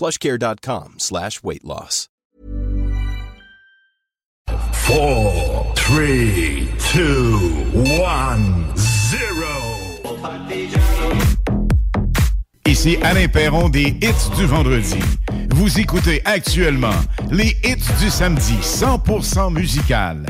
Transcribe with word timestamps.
plushcare.com 0.00 0.94
slash 0.96 1.42
weight 1.42 1.62
loss. 1.62 2.08
Four, 4.72 5.74
three, 5.76 6.68
two, 6.90 7.38
one, 8.00 8.64
zero. 8.76 9.70
Ici 12.66 12.96
Alain 13.02 13.28
Perron 13.28 13.68
des 13.68 13.88
hits 14.00 14.30
du 14.36 14.46
vendredi. 14.46 14.98
Vous 15.50 15.78
écoutez 15.78 16.22
actuellement 16.24 16.94
les 17.30 17.56
hits 17.62 17.92
du 18.00 18.08
samedi 18.08 18.54
100% 18.62 19.52
musical. 19.52 20.24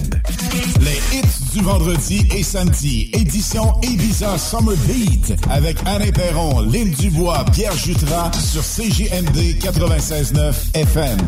Les 0.81 1.01
hits 1.13 1.53
du 1.53 1.61
vendredi 1.63 2.27
et 2.35 2.43
samedi, 2.43 3.11
édition 3.13 3.75
Ibiza 3.83 4.39
Summer 4.39 4.75
Beat 4.87 5.35
avec 5.51 5.77
Alain 5.87 6.11
Perron, 6.13 6.61
Lynn 6.61 6.91
Dubois, 6.91 7.45
Pierre 7.53 7.77
Jutras 7.77 8.33
sur 8.33 8.63
CJMD 8.63 9.59
96.9 9.61 10.55
FM. 10.75 11.19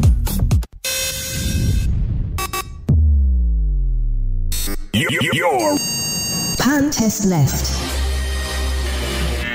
Your 4.94 5.78
Pan 6.58 6.90
test 6.90 7.24
left. 7.24 8.07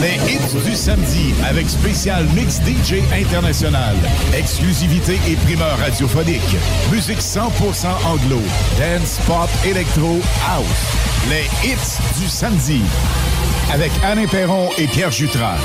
Les 0.00 0.14
hits 0.32 0.64
du 0.64 0.76
samedi 0.76 1.34
avec 1.44 1.68
spécial 1.68 2.24
mix 2.34 2.60
DJ 2.60 3.02
international, 3.12 3.96
exclusivité 4.32 5.18
et 5.28 5.34
primeur 5.34 5.76
radiophonique, 5.78 6.56
musique 6.92 7.18
100% 7.18 7.88
anglo, 8.06 8.40
dance, 8.78 9.18
pop, 9.26 9.48
électro, 9.66 10.20
house. 10.48 10.64
Les 11.28 11.46
hits 11.68 12.20
du 12.20 12.28
samedi 12.28 12.80
avec 13.72 13.90
Alain 14.04 14.28
Perron 14.28 14.68
et 14.78 14.86
Pierre 14.86 15.10
Jutras. 15.10 15.58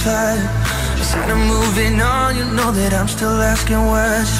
apart 0.00 0.40
Instead 0.98 1.30
of 1.30 1.38
moving 1.38 2.00
on, 2.00 2.36
you 2.36 2.44
know 2.44 2.70
that 2.72 2.92
I'm 2.92 3.08
still 3.08 3.40
asking 3.40 3.84
why. 3.86 4.39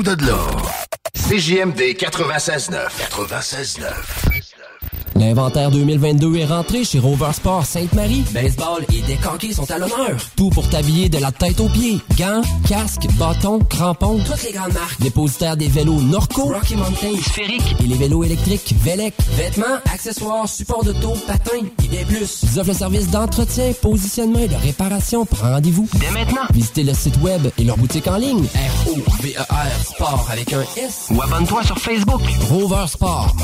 Ôtez-vous 0.00 0.16
de. 0.16 0.30
CJMD 1.14 1.94
96.9. 1.94 2.88
96.9. 3.10 4.29
L'inventaire 5.20 5.70
2022 5.70 6.36
est 6.36 6.46
rentré 6.46 6.82
chez 6.82 6.98
Rover 6.98 7.34
Sport 7.34 7.66
Sainte-Marie. 7.66 8.24
Baseball 8.32 8.86
et 8.90 9.02
décanqués 9.02 9.52
sont 9.52 9.70
à 9.70 9.76
l'honneur. 9.76 10.16
Tout 10.34 10.48
pour 10.48 10.66
t'habiller 10.70 11.10
de 11.10 11.18
la 11.18 11.30
tête 11.30 11.60
aux 11.60 11.68
pieds. 11.68 12.00
Gants, 12.16 12.40
casques, 12.66 13.06
bâtons, 13.18 13.58
crampons, 13.58 14.18
toutes 14.24 14.42
les 14.44 14.52
grandes 14.52 14.72
marques. 14.72 14.98
Dépositaire 14.98 15.58
des 15.58 15.68
vélos 15.68 16.00
Norco, 16.00 16.44
Rocky 16.44 16.74
Mountain, 16.74 17.20
Sphérique 17.22 17.76
et 17.80 17.86
les 17.86 17.96
vélos 17.96 18.24
électriques 18.24 18.74
Velec. 18.82 19.12
Vêtements, 19.36 19.66
accessoires, 19.92 20.48
supports 20.48 20.84
de 20.84 20.92
taux, 20.92 21.14
patins 21.26 21.66
et 21.84 21.88
des 21.88 22.04
plus. 22.06 22.40
Ils 22.42 22.58
offrent 22.58 22.68
le 22.68 22.74
service 22.74 23.10
d'entretien, 23.10 23.72
positionnement 23.82 24.38
et 24.38 24.48
de 24.48 24.56
réparation. 24.56 25.26
Prends 25.26 25.50
rendez-vous 25.50 25.86
dès 26.00 26.10
maintenant. 26.12 26.46
Visitez 26.54 26.82
le 26.82 26.94
site 26.94 27.20
web 27.20 27.46
et 27.58 27.64
leur 27.64 27.76
boutique 27.76 28.06
en 28.06 28.16
ligne. 28.16 28.44
R-O-V-E-R 28.44 29.84
Sport 29.84 30.28
avec 30.32 30.54
un 30.54 30.62
S. 30.78 31.08
Ou 31.10 31.20
abonne-toi 31.20 31.62
sur 31.62 31.78
Facebook. 31.78 32.22
Rover 32.48 32.86
Sport. 32.86 33.36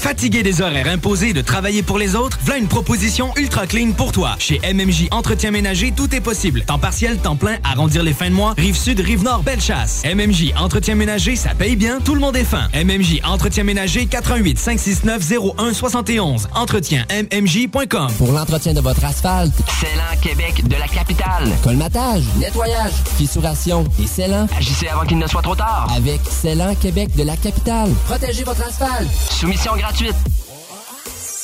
Fatigué 0.00 0.42
des 0.42 0.62
horaires 0.62 0.88
imposés 0.88 1.34
de 1.34 1.42
travailler 1.42 1.82
pour 1.82 1.98
les 1.98 2.16
autres, 2.16 2.38
voilà 2.44 2.58
une 2.58 2.68
proposition 2.68 3.34
ultra 3.36 3.66
clean 3.66 3.92
pour 3.92 4.12
toi. 4.12 4.34
Chez 4.38 4.58
MMJ 4.60 5.08
Entretien 5.10 5.50
Ménager, 5.50 5.92
tout 5.94 6.14
est 6.14 6.22
possible. 6.22 6.62
Temps 6.62 6.78
partiel, 6.78 7.18
temps 7.18 7.36
plein, 7.36 7.58
arrondir 7.64 8.02
les 8.02 8.14
fins 8.14 8.30
de 8.30 8.34
mois, 8.34 8.54
rive 8.56 8.78
sud, 8.78 8.98
rive 9.00 9.22
nord, 9.22 9.42
belle 9.42 9.60
chasse. 9.60 10.02
MMJ 10.06 10.54
Entretien 10.56 10.94
Ménager, 10.94 11.36
ça 11.36 11.50
paye 11.54 11.76
bien, 11.76 12.00
tout 12.00 12.14
le 12.14 12.20
monde 12.20 12.34
est 12.38 12.44
fin. 12.44 12.68
MMJ 12.72 13.20
Entretien 13.24 13.62
Ménager, 13.62 14.06
88 14.06 14.58
569 14.58 15.32
01 15.58 15.74
71. 15.74 16.48
Entretien 16.54 17.04
MMJ.com. 17.10 18.10
Pour 18.16 18.32
l'entretien 18.32 18.72
de 18.72 18.80
votre 18.80 19.04
asphalte, 19.04 19.52
Célan 19.80 20.20
Québec 20.22 20.66
de 20.66 20.76
la 20.76 20.88
capitale. 20.88 21.50
Colmatage, 21.62 22.22
nettoyage, 22.38 22.92
fissuration 23.18 23.84
et 24.02 24.06
Célan. 24.06 24.46
Agissez 24.56 24.88
avant 24.88 25.04
qu'il 25.04 25.18
ne 25.18 25.26
soit 25.26 25.42
trop 25.42 25.56
tard. 25.56 25.92
Avec 25.94 26.22
Célan 26.26 26.74
Québec 26.74 27.14
de 27.16 27.22
la 27.22 27.36
capitale. 27.36 27.90
Protégez 28.06 28.44
votre 28.44 28.66
asphalte. 28.66 29.10
Soumission 29.30 29.72
gratuite. 29.76 29.89
To 29.90 30.39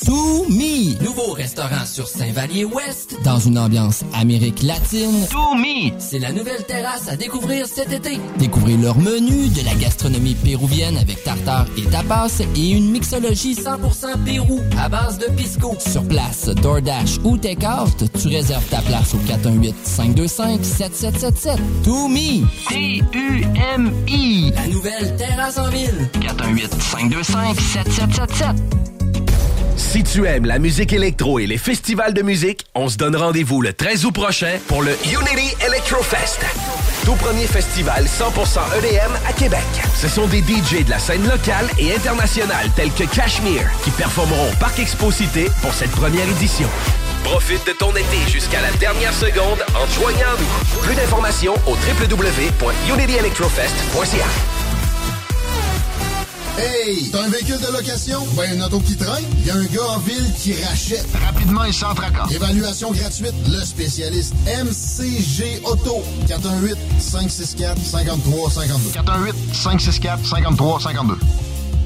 Me, 0.04 1.02
nouveau 1.02 1.32
restaurant 1.32 1.86
sur 1.86 2.06
Saint-Vallier-Ouest, 2.06 3.16
dans 3.24 3.38
une 3.38 3.58
ambiance 3.58 4.04
Amérique 4.12 4.62
latine. 4.62 5.26
To 5.30 5.54
Me, 5.54 5.90
c'est 5.98 6.18
la 6.18 6.32
nouvelle 6.32 6.64
terrasse 6.64 7.08
à 7.08 7.16
découvrir 7.16 7.66
cet 7.66 7.90
été. 7.92 8.18
Découvrez 8.38 8.76
leur 8.76 8.98
menu, 8.98 9.48
de 9.48 9.64
la 9.64 9.74
gastronomie 9.74 10.34
péruvienne 10.34 10.98
avec 10.98 11.24
tartare 11.24 11.66
et 11.78 11.84
tapas 11.84 12.42
et 12.54 12.70
une 12.70 12.90
mixologie 12.90 13.54
100% 13.54 14.22
Pérou 14.24 14.60
à 14.78 14.88
base 14.88 15.18
de 15.18 15.26
pisco. 15.34 15.74
Sur 15.78 16.06
place, 16.06 16.46
DoorDash 16.46 17.18
ou 17.24 17.36
Takeout, 17.38 18.06
tu 18.20 18.28
réserves 18.28 18.68
ta 18.68 18.82
place 18.82 19.14
au 19.14 19.18
418-525-7777. 19.18 21.58
To 21.84 22.08
Me, 22.08 22.44
T-U-M-I, 22.68 24.52
la 24.54 24.66
nouvelle 24.68 25.16
terrasse 25.16 25.58
en 25.58 25.70
ville. 25.70 26.08
418-525-7777. 26.20 28.95
Si 29.76 30.02
tu 30.02 30.26
aimes 30.26 30.46
la 30.46 30.58
musique 30.58 30.92
électro 30.94 31.38
et 31.38 31.46
les 31.46 31.58
festivals 31.58 32.14
de 32.14 32.22
musique, 32.22 32.64
on 32.74 32.88
se 32.88 32.96
donne 32.96 33.14
rendez-vous 33.14 33.60
le 33.60 33.74
13 33.74 34.06
août 34.06 34.12
prochain 34.12 34.56
pour 34.68 34.82
le 34.82 34.92
Unity 35.04 35.54
Electrofest. 35.66 36.40
Tout 37.04 37.14
premier 37.16 37.46
festival 37.46 38.04
100% 38.04 38.58
EDM 38.78 39.12
à 39.28 39.34
Québec. 39.34 39.60
Ce 39.94 40.08
sont 40.08 40.26
des 40.28 40.38
DJ 40.38 40.82
de 40.84 40.88
la 40.90 40.98
scène 40.98 41.28
locale 41.28 41.68
et 41.78 41.94
internationale 41.94 42.70
tels 42.74 42.90
que 42.90 43.04
Cashmere 43.04 43.68
qui 43.84 43.90
performeront 43.90 44.50
au 44.50 44.56
Parc 44.56 44.78
Exposité 44.78 45.50
pour 45.60 45.74
cette 45.74 45.92
première 45.92 46.26
édition. 46.28 46.68
Profite 47.24 47.66
de 47.66 47.72
ton 47.72 47.90
été 47.90 48.18
jusqu'à 48.32 48.62
la 48.62 48.70
dernière 48.78 49.12
seconde 49.12 49.58
en 49.74 49.86
joignant 49.92 50.32
nous. 50.38 50.80
Plus 50.82 50.94
d'informations 50.94 51.52
au 51.66 51.72
www.unityelectrofest.ca. 51.72 54.55
Hey, 56.58 57.10
t'as 57.12 57.24
un 57.24 57.28
véhicule 57.28 57.60
de 57.60 57.66
location? 57.72 58.26
Ben, 58.34 58.54
une 58.54 58.62
auto 58.62 58.80
qui 58.80 58.96
traîne? 58.96 59.24
Il 59.40 59.46
y 59.46 59.50
a 59.50 59.56
un 59.56 59.64
gars 59.64 59.88
en 59.94 59.98
ville 59.98 60.32
qui 60.38 60.54
rachète. 60.64 61.06
Rapidement 61.22 61.64
et 61.64 61.72
sans 61.72 61.94
tracas. 61.94 62.26
Évaluation 62.30 62.92
gratuite. 62.92 63.34
Le 63.48 63.62
spécialiste 63.64 64.32
MCG 64.46 65.60
Auto. 65.64 66.02
418-564-5352. 66.28 68.72
418-564-5352. 69.52 71.16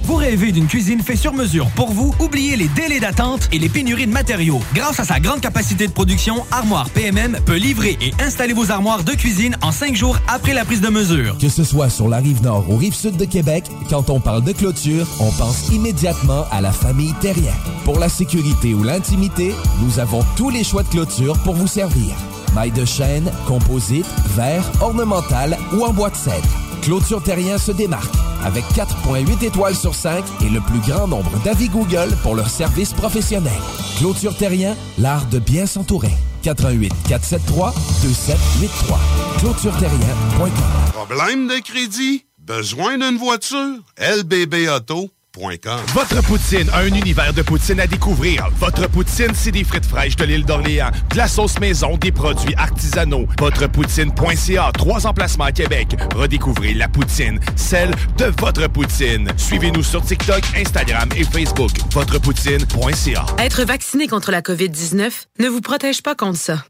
Vous 0.04 0.16
rêvez 0.16 0.52
d'une 0.52 0.66
cuisine 0.66 1.02
faite 1.02 1.18
sur 1.18 1.32
mesure 1.32 1.68
pour 1.70 1.92
vous? 1.92 2.14
Oubliez 2.18 2.56
les 2.56 2.68
délais 2.68 3.00
d'attente 3.00 3.48
et 3.52 3.58
les 3.58 3.68
pénuries 3.68 4.06
de 4.06 4.12
matériaux. 4.12 4.60
Grâce 4.74 4.98
à 5.00 5.04
sa 5.04 5.20
grande 5.20 5.40
capacité 5.40 5.86
de 5.86 5.92
production, 5.92 6.44
Armoire 6.50 6.90
PMM 6.90 7.38
peut 7.44 7.56
livrer 7.56 7.96
et 8.00 8.12
installer 8.22 8.52
vos 8.52 8.70
armoires 8.70 9.04
de 9.04 9.12
cuisine 9.12 9.56
en 9.62 9.72
cinq 9.72 9.94
jours 9.94 10.18
après 10.26 10.54
la 10.54 10.64
prise 10.64 10.80
de 10.80 10.88
mesure. 10.88 11.36
Que 11.38 11.48
ce 11.48 11.64
soit 11.64 11.90
sur 11.90 12.08
la 12.08 12.18
rive 12.18 12.42
nord 12.42 12.68
ou 12.68 12.76
rive 12.76 12.94
sud 12.94 13.16
de 13.16 13.24
Québec, 13.24 13.64
quand 13.88 14.10
on 14.10 14.20
parle 14.20 14.42
de 14.42 14.52
clôture, 14.52 15.06
on 15.20 15.30
pense 15.32 15.68
immédiatement 15.70 16.44
à 16.50 16.60
la 16.60 16.72
famille 16.72 17.14
Terrien. 17.20 17.54
Pour 17.84 17.98
la 17.98 18.08
sécurité 18.08 18.74
ou 18.74 18.82
l'intimité, 18.82 19.54
nous 19.82 19.98
avons 19.98 20.24
tous 20.36 20.50
les 20.50 20.64
choix 20.64 20.82
de 20.82 20.88
clôture 20.88 21.38
pour 21.44 21.54
vous 21.54 21.66
servir. 21.66 22.14
Maille 22.54 22.72
de 22.72 22.84
chêne, 22.84 23.30
composite, 23.46 24.06
verre, 24.34 24.64
ornemental 24.80 25.56
ou 25.72 25.84
en 25.84 25.92
bois 25.92 26.10
de 26.10 26.16
cèdre. 26.16 26.48
Clôture 26.82 27.22
Terrien 27.22 27.58
se 27.58 27.72
démarque 27.72 28.14
avec 28.44 28.64
4.8 28.74 29.44
étoiles 29.44 29.76
sur 29.76 29.94
5 29.94 30.24
et 30.42 30.48
le 30.48 30.60
plus 30.60 30.80
grand 30.80 31.06
nombre 31.06 31.30
d'avis 31.44 31.68
Google 31.68 32.16
pour 32.22 32.34
leur 32.34 32.48
service 32.48 32.92
professionnel. 32.92 33.52
Clôture 33.98 34.36
Terrien, 34.36 34.76
l'art 34.98 35.26
de 35.26 35.38
bien 35.38 35.66
s'entourer. 35.66 36.12
88 36.42 36.92
473 37.08 37.74
2783. 38.02 38.98
ClôtureTerrien.com. 39.40 40.50
Problème 40.92 41.48
de 41.48 41.58
crédit? 41.62 42.24
Besoin 42.38 42.96
d'une 42.96 43.18
voiture? 43.18 43.76
LBBauto.com. 43.98 45.19
Votre 45.36 46.22
poutine, 46.24 46.68
un 46.74 46.86
univers 46.88 47.32
de 47.32 47.42
poutine 47.42 47.78
à 47.78 47.86
découvrir. 47.86 48.48
Votre 48.58 48.88
poutine, 48.88 49.30
c'est 49.32 49.52
des 49.52 49.62
frites 49.62 49.86
fraîches 49.86 50.16
de 50.16 50.24
l'île 50.24 50.44
d'Orléans, 50.44 50.90
de 51.10 51.16
la 51.16 51.28
sauce 51.28 51.60
maison, 51.60 51.96
des 51.96 52.10
produits 52.10 52.54
artisanaux. 52.56 53.26
Votrepoutine.ca, 53.38 54.72
trois 54.76 55.06
emplacements 55.06 55.44
à 55.44 55.52
Québec. 55.52 55.96
Redécouvrez 56.16 56.74
la 56.74 56.88
poutine, 56.88 57.38
celle 57.54 57.92
de 58.18 58.24
votre 58.40 58.66
poutine. 58.68 59.28
Suivez-nous 59.36 59.84
sur 59.84 60.04
TikTok, 60.04 60.42
Instagram 60.56 61.08
et 61.16 61.22
Facebook. 61.22 61.70
Votrepoutine.ca. 61.92 63.26
Être 63.38 63.64
vacciné 63.64 64.08
contre 64.08 64.32
la 64.32 64.42
COVID-19 64.42 65.10
ne 65.38 65.48
vous 65.48 65.60
protège 65.60 66.02
pas 66.02 66.16
contre 66.16 66.38
ça. 66.38 66.64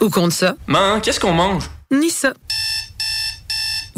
Ou 0.00 0.08
contre 0.08 0.34
ça. 0.34 0.54
Man, 0.66 1.02
qu'est-ce 1.02 1.20
qu'on 1.20 1.34
mange? 1.34 1.64
Ni 1.92 2.08
ça. 2.08 2.32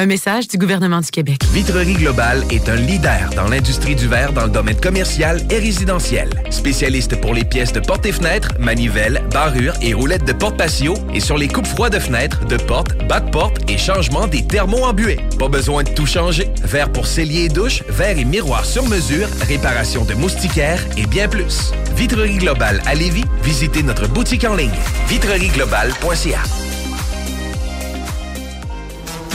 Un 0.00 0.06
message 0.06 0.48
du 0.48 0.56
gouvernement 0.56 1.02
du 1.02 1.10
Québec. 1.10 1.44
Vitrerie 1.52 1.92
Globale 1.92 2.42
est 2.50 2.70
un 2.70 2.76
leader 2.76 3.28
dans 3.36 3.48
l'industrie 3.48 3.94
du 3.94 4.08
verre 4.08 4.32
dans 4.32 4.44
le 4.44 4.50
domaine 4.50 4.80
commercial 4.80 5.42
et 5.50 5.58
résidentiel. 5.58 6.30
Spécialiste 6.48 7.20
pour 7.20 7.34
les 7.34 7.44
pièces 7.44 7.74
de 7.74 7.80
portes 7.80 8.06
et 8.06 8.12
fenêtres, 8.12 8.48
manivelles, 8.58 9.22
barrures 9.30 9.74
et 9.82 9.92
roulettes 9.92 10.24
de 10.24 10.32
porte 10.32 10.56
patio 10.56 10.94
et 11.12 11.20
sur 11.20 11.36
les 11.36 11.48
coupes 11.48 11.66
froides 11.66 11.92
de 11.92 11.98
fenêtres, 11.98 12.46
de 12.46 12.56
portes, 12.56 12.96
bas 13.08 13.20
de 13.20 13.30
porte 13.30 13.58
et 13.70 13.76
changement 13.76 14.26
des 14.26 14.42
thermos 14.42 14.84
embués. 14.84 15.20
Pas 15.38 15.48
besoin 15.48 15.82
de 15.82 15.90
tout 15.90 16.06
changer. 16.06 16.48
Verre 16.64 16.90
pour 16.90 17.06
cellier 17.06 17.44
et 17.44 17.48
douche, 17.50 17.82
verre 17.90 18.16
et 18.16 18.24
miroir 18.24 18.64
sur 18.64 18.88
mesure, 18.88 19.28
réparation 19.46 20.06
de 20.06 20.14
moustiquaires 20.14 20.82
et 20.96 21.04
bien 21.06 21.28
plus. 21.28 21.72
Vitrerie 21.94 22.38
Globale 22.38 22.80
à 22.86 22.94
Lévis, 22.94 23.26
visitez 23.42 23.82
notre 23.82 24.08
boutique 24.08 24.46
en 24.46 24.54
ligne 24.54 24.70
vitrerieglobale.ca. 25.08 26.69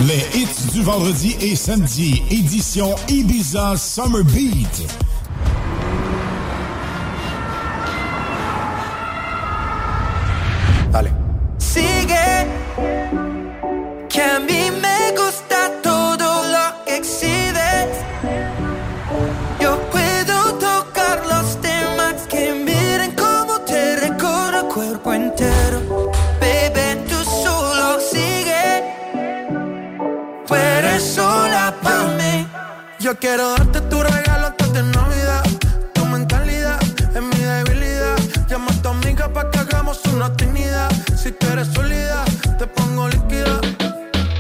Les 0.02 0.26
hits 0.38 0.74
du 0.74 0.82
vendredi 0.82 1.38
et 1.40 1.56
samedi, 1.56 2.22
édition 2.30 2.96
Ibiza 3.08 3.78
Summer 3.78 4.24
Beat. 4.26 4.84
Dale. 10.92 11.12
Sigue, 11.58 12.10
que 14.10 14.20
a 14.20 14.40
mí 14.40 14.72
Yo 33.06 33.16
quiero 33.20 33.52
darte 33.52 33.82
tu 33.82 34.02
regalo 34.02 34.48
antes 34.48 34.74
de 34.74 34.82
Navidad. 34.82 35.44
Tu 35.94 36.04
mentalidad 36.06 36.80
es 37.14 37.22
mi 37.22 37.38
debilidad. 37.38 38.18
Llama 38.50 38.72
a 38.72 38.82
tu 38.82 38.90
amiga 38.90 39.32
para 39.32 39.52
que 39.52 39.60
hagamos 39.60 40.02
una 40.12 40.26
actividad. 40.26 40.90
Si 41.16 41.32
tú 41.32 41.46
eres 41.54 41.68
sólida, 41.68 42.26
te 42.58 42.66
pongo 42.66 43.08
líquida. 43.08 43.62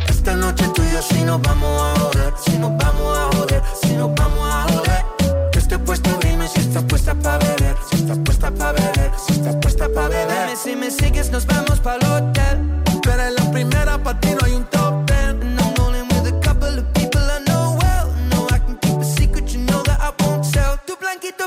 Esta 0.08 0.36
noche 0.36 0.67
tú 0.73 0.82
y 0.82 0.91
yo 0.93 1.01
si 1.04 1.21
nos 1.21 1.43
vamos 1.43 1.80
a 1.80 1.99
joder. 1.99 2.34
Si 2.43 2.58
nos 2.58 2.75
vamos 2.75 3.15
a 3.15 3.38
joder, 3.38 3.62
si 3.84 3.93
nos 3.93 4.15
vamos 4.15 4.49
a 4.49 4.63
joder. 4.73 5.06
Que 5.51 5.60
esté 5.60 5.78
puesto, 5.78 6.10
dime 6.23 6.47
si 6.47 6.62
estás 6.62 6.86
puesta 6.86 7.13
para 7.13 7.38
beber. 7.38 7.78
Si 7.91 7.97
estás 7.97 8.17
puesta 8.17 8.49
para 8.49 8.71
beber, 8.71 9.12
si 9.28 9.34
estás 9.34 9.56
puesta 9.58 9.88
para 9.93 10.08
beber. 10.08 10.47
Dime 10.47 10.56
si 10.58 10.75
me 10.75 10.89
sigues, 10.89 11.30
nos 11.30 11.45
vamos 11.45 11.80
para 11.82 11.97
el 11.97 12.06
hotel. 12.12 12.84
Tú 13.04 13.12
eres 13.12 13.32
la 13.32 13.51
primera, 13.51 14.01
para 14.01 14.19
ti 14.19 14.30
no 14.30 14.43
hay 14.43 14.54
un 14.54 14.65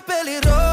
Tu 0.00 0.67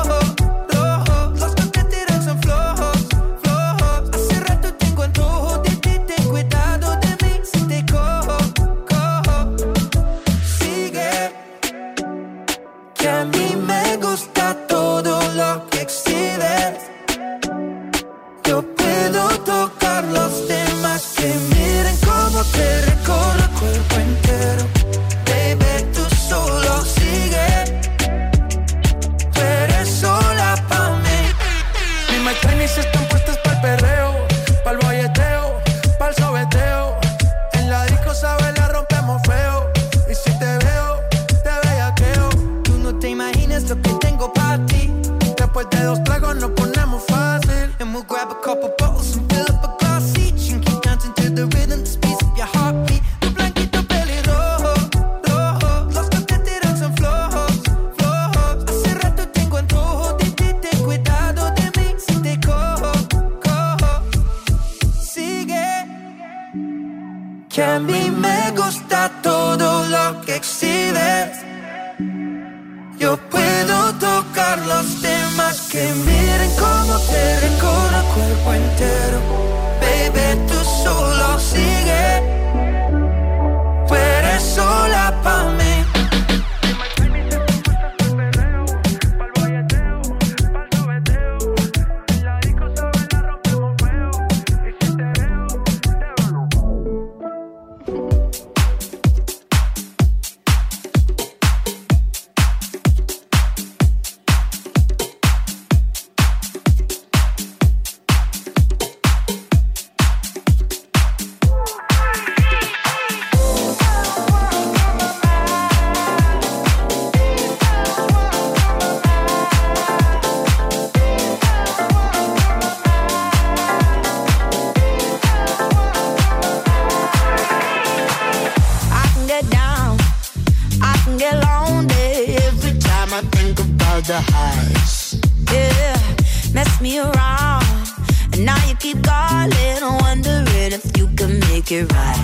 make 141.65 141.83
it 141.83 141.93
right. 141.93 142.14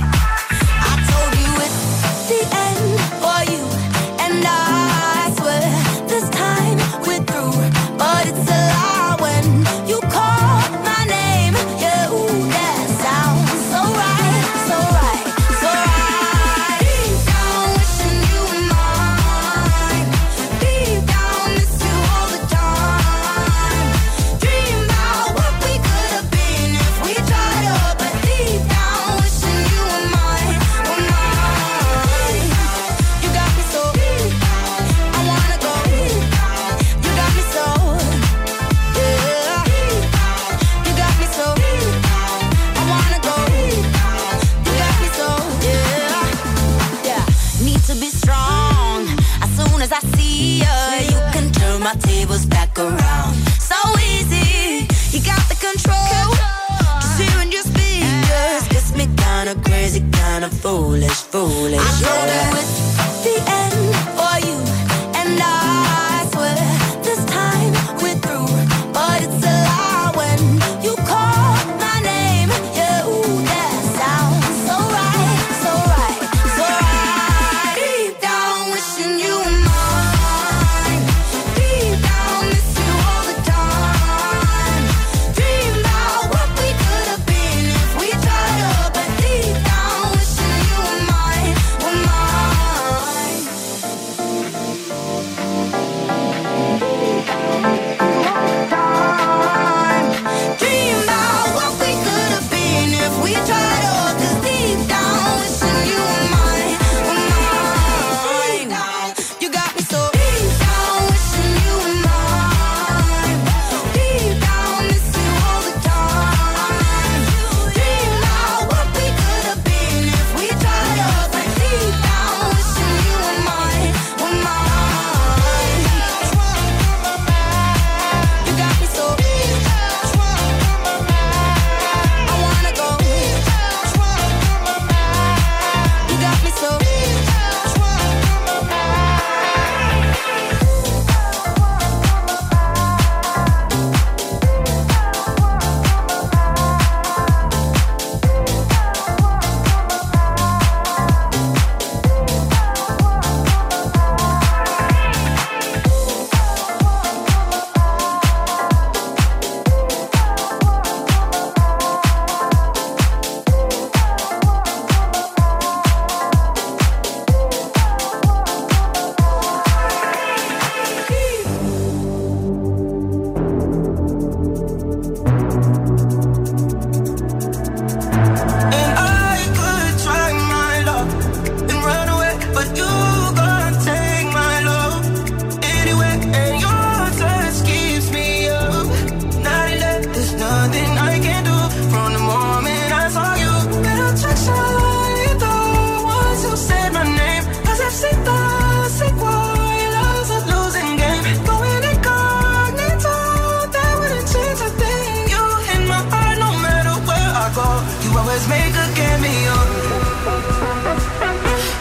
You 208.41 208.47
always 208.47 208.59
make 208.59 208.75
a 208.75 208.87
cameo. 208.95 209.57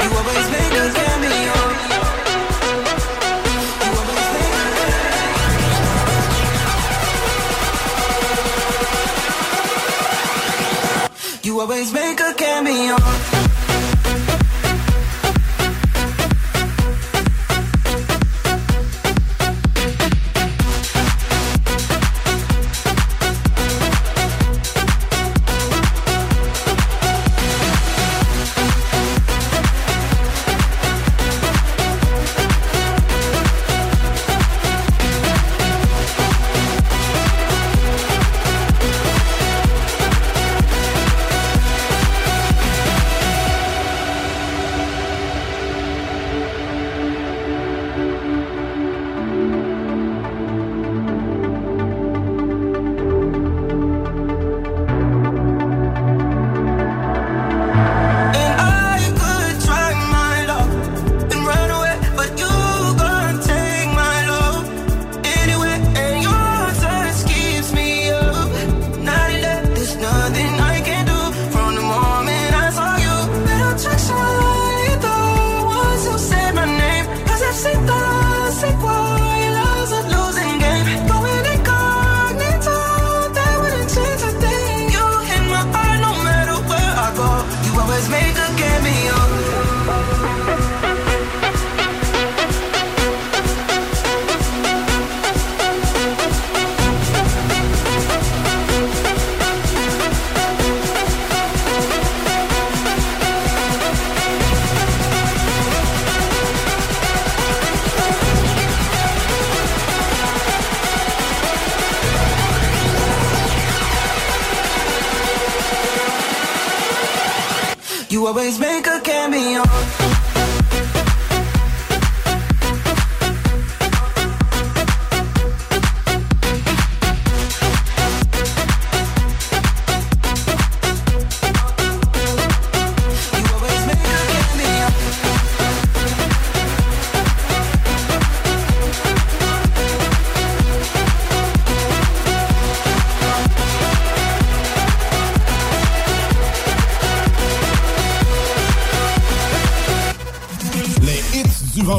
You 0.03 0.11
always 0.19 0.47
make 0.51 0.75
a 0.75 0.93
cameo. 0.99 1.57
You 11.43 11.61
always 11.61 11.93
make 11.93 12.21
a 12.21 12.35
cameo. 12.35 13.30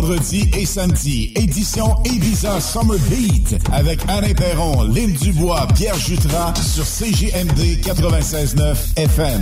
Vendredi 0.02 0.50
et 0.58 0.66
samedi, 0.66 1.32
édition 1.36 1.96
Ibiza 2.06 2.60
Summer 2.60 2.98
Beat 3.08 3.56
avec 3.72 4.00
Alain 4.08 4.34
Perron, 4.34 4.82
Lynn 4.82 5.14
Dubois, 5.14 5.68
Pierre 5.76 5.96
Jutras 5.96 6.56
sur 6.56 6.84
CGMD 6.88 7.78
96.9 7.84 8.98
FM. 8.98 9.42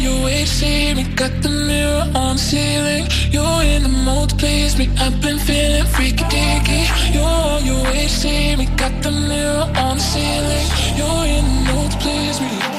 you 0.00 0.24
wait, 0.24 0.46
see 0.46 0.94
me. 0.94 1.04
Got 1.14 1.42
the 1.42 1.48
mirror 1.48 2.04
on 2.14 2.36
the 2.36 2.42
ceiling. 2.50 3.06
You're 3.30 3.62
in 3.62 3.82
the 3.82 3.88
mold, 3.88 4.38
please 4.38 4.76
me. 4.78 4.88
I've 4.98 5.20
been 5.20 5.38
feeling 5.38 5.84
freaky 5.84 6.24
dicky. 6.34 6.82
You're 7.12 7.22
all 7.24 7.60
you 7.60 7.76
wait, 7.84 8.08
see 8.08 8.56
me. 8.56 8.66
Got 8.76 9.02
the 9.02 9.10
mirror 9.10 9.66
on 9.84 9.96
the 9.96 10.06
ceiling. 10.12 10.66
You're 10.98 11.26
in 11.36 11.44
the 11.44 11.72
mold, 11.72 11.92
please 12.00 12.40
me. 12.40 12.69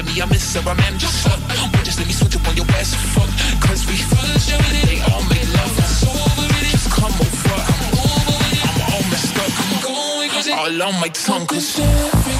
at 0.00 0.06
me, 0.06 0.22
I 0.22 0.26
miss 0.26 0.54
her, 0.54 0.68
I 0.68 0.74
man, 0.74 0.98
just 0.98 1.26
fuck. 1.26 1.40
Boy, 1.72 1.82
just 1.84 1.98
let 1.98 2.06
me 2.06 2.12
switch 2.12 2.36
up 2.36 2.48
on 2.48 2.56
your 2.56 2.66
best 2.66 2.96
fuck. 2.96 3.28
Cause 3.60 3.86
we 3.86 3.96
full 3.96 4.18
of 4.18 4.72
it, 4.72 4.86
they 4.88 5.00
all 5.12 5.22
make 5.28 5.46
love. 5.52 5.76
I'm 5.76 5.92
so 6.00 6.10
over 6.10 6.48
it, 6.58 6.70
just 6.72 6.90
come 6.90 7.12
over. 7.12 7.60
I'm 7.72 7.92
over 8.00 8.48
it, 8.56 8.62
I'm 8.68 8.80
all 8.92 9.04
messed 9.12 9.36
up. 9.36 9.52
I'm 9.60 9.72
going 9.84 10.30
crazy. 10.30 10.52
All 10.52 10.82
on 10.82 11.00
my 11.00 11.08
tongue, 11.08 11.46
cause. 11.46 12.39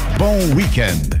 Bon 0.17 0.55
week-end. 0.55 1.20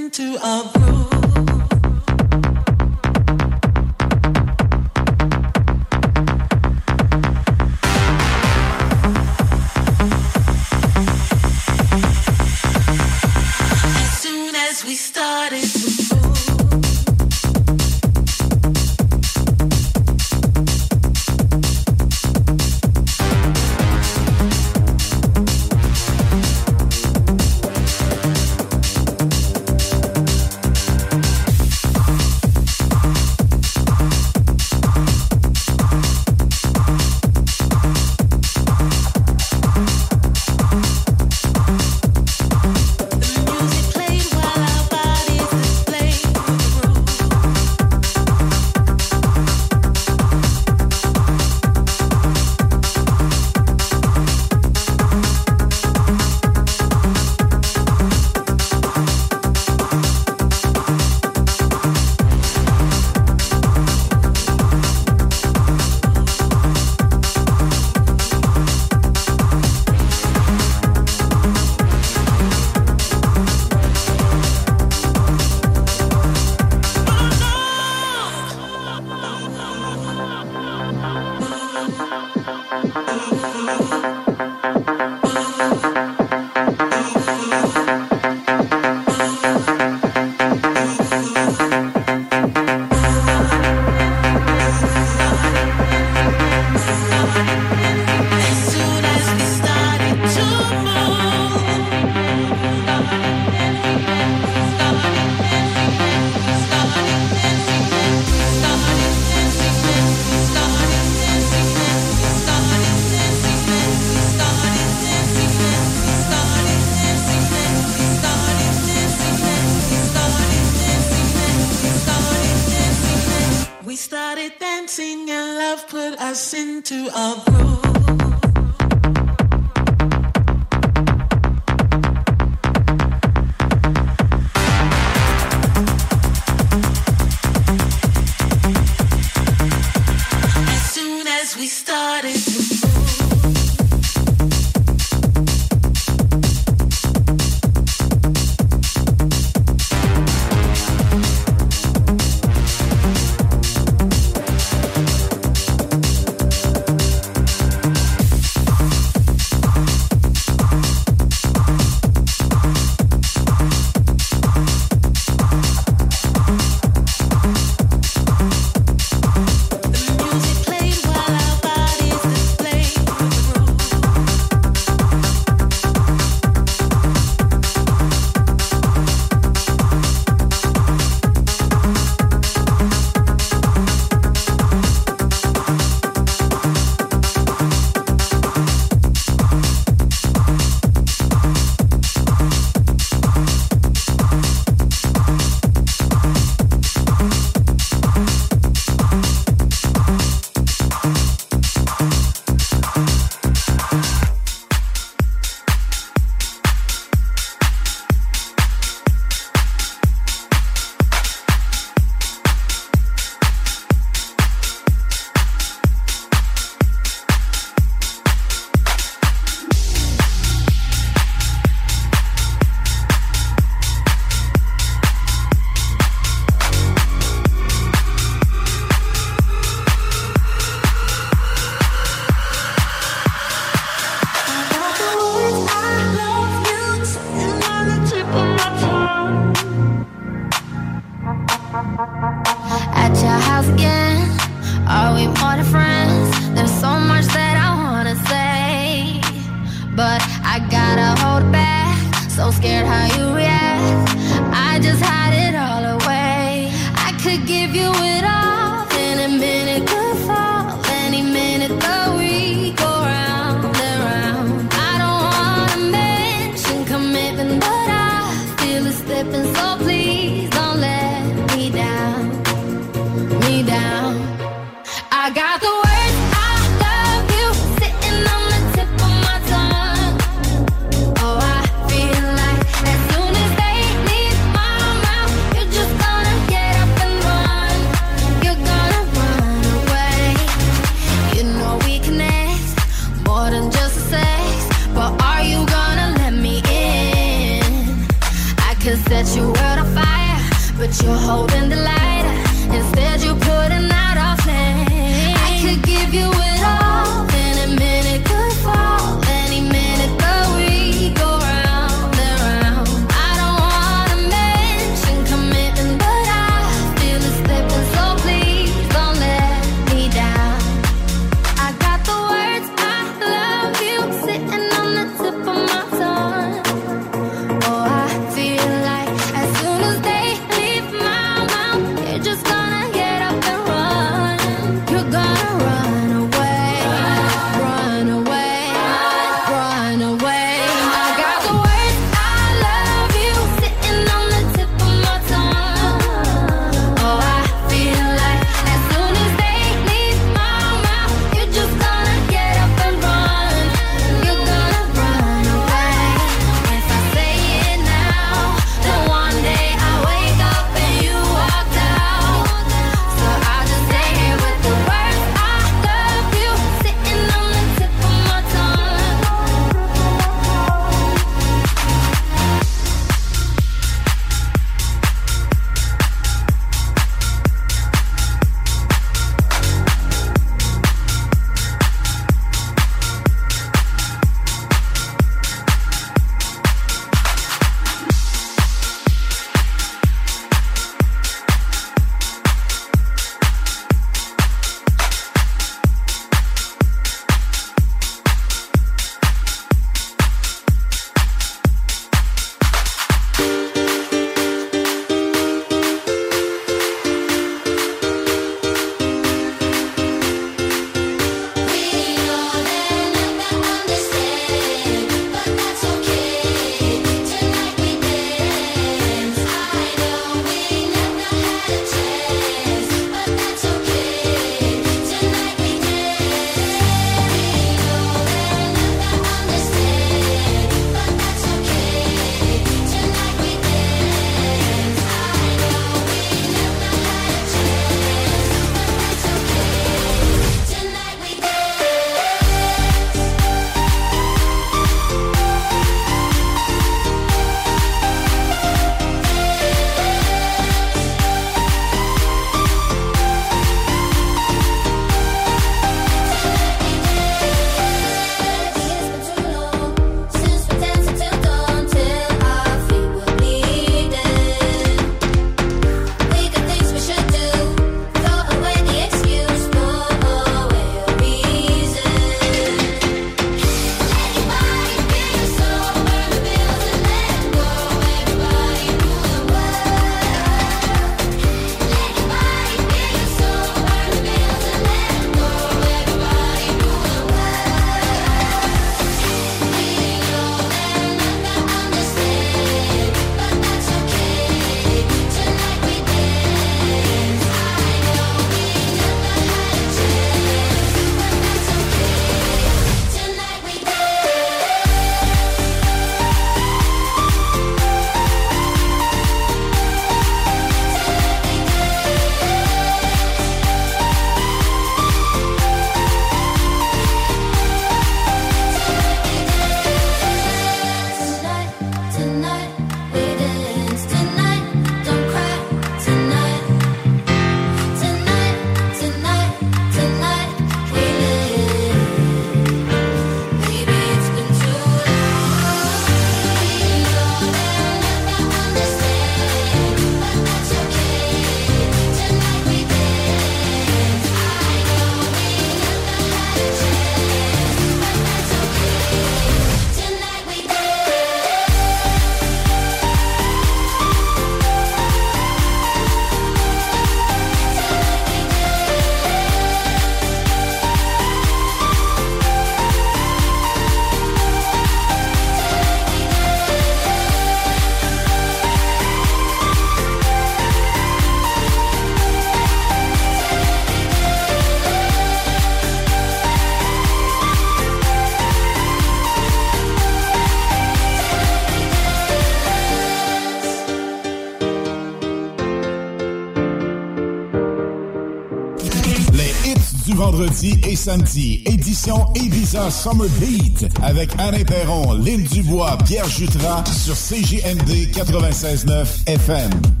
samedi, 591.01 591.63
édition 591.65 592.27
Ibiza 592.35 592.91
Summer 592.91 593.27
Beat 593.39 593.87
avec 594.03 594.29
Alain 594.37 594.63
Perron, 594.63 595.13
Lynn 595.13 595.41
Dubois, 595.51 595.97
Pierre 596.05 596.29
Jutras 596.29 596.83
sur 596.85 597.15
CJMD 597.15 598.11
96.9 598.13 599.05
FM. 599.25 600.00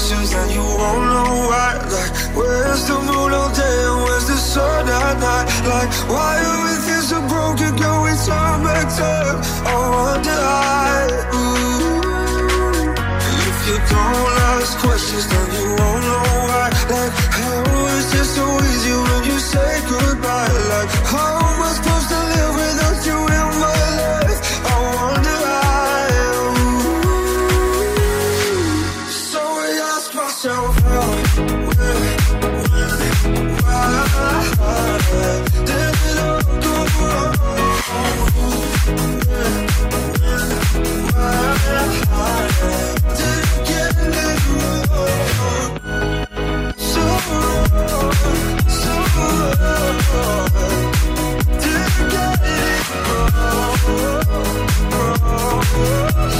questions 0.00 0.32
and 0.32 0.50
you 0.52 0.62
won't 0.62 1.04
know 1.12 1.32
why 1.50 1.76
Like, 1.96 2.12
where's 2.36 2.86
the 2.88 2.94
moon 2.94 3.32
all 3.34 3.52
day 3.52 3.78
and 3.88 4.02
where's 4.04 4.26
the 4.28 4.36
sun 4.36 4.88
at 4.88 5.18
night? 5.20 5.46
Like, 5.68 5.90
why 6.08 6.34
are 6.48 6.60
we 6.64 6.74
feel 6.86 7.04
so 7.12 7.20
broken 7.28 7.76
going 7.76 8.16
time 8.26 8.62
back 8.64 8.88
time? 8.96 9.38
Oh, 9.68 9.76
I 9.76 9.88
wonder 9.96 10.38
why, 10.48 11.04
ooh. 11.36 12.00
If 13.48 13.58
you 13.68 13.76
don't 13.92 14.32
ask 14.56 14.78
questions, 14.78 15.26
then 15.28 15.49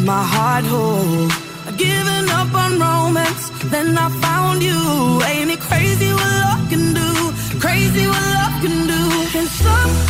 made 0.00 0.06
my 0.06 0.22
heart 0.22 0.64
whole. 0.64 1.28
I've 1.66 1.76
given 1.76 2.28
up 2.30 2.52
on 2.54 2.78
romance, 2.78 3.50
then 3.70 3.96
I 3.98 4.08
found 4.20 4.62
you. 4.62 5.22
Ain't 5.24 5.50
it 5.50 5.60
crazy 5.60 6.12
what 6.12 6.32
love 6.44 6.68
can 6.68 6.94
do? 6.94 7.10
Crazy 7.60 8.06
what 8.06 8.22
love 8.36 8.62
can 8.62 8.86
do. 8.86 9.38
And 9.38 9.48
some 9.48 10.09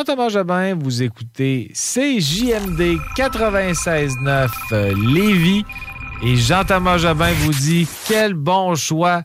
Jean-Thomas 0.00 0.30
Jobin, 0.30 0.74
vous 0.76 1.02
écoutez 1.02 1.70
CJMD 1.74 2.96
96.9 3.18 4.48
euh, 4.72 4.94
Lévis. 4.96 5.62
Et 6.22 6.36
Jean-Thomas 6.36 6.96
Jobin 6.96 7.30
vous 7.40 7.52
dit 7.52 7.86
quel 8.08 8.32
bon 8.32 8.74
choix 8.76 9.24